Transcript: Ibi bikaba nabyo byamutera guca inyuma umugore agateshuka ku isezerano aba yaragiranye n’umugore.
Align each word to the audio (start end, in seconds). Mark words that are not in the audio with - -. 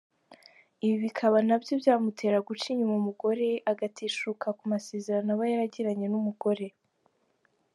Ibi 0.85 0.95
bikaba 1.05 1.37
nabyo 1.47 1.73
byamutera 1.81 2.37
guca 2.47 2.65
inyuma 2.73 2.95
umugore 3.01 3.47
agateshuka 3.71 4.47
ku 4.57 4.63
isezerano 4.77 5.29
aba 5.33 5.43
yaragiranye 5.51 6.07
n’umugore. 6.09 6.67